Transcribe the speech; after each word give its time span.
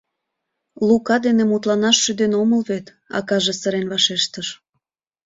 —Лука 0.87 1.15
дене 1.25 1.43
мутланаш 1.51 1.97
шӱден 2.03 2.33
омыл 2.41 2.61
вет,— 2.69 2.85
акаже 3.17 3.53
сырен 3.59 3.85
вашештыш. 3.91 4.47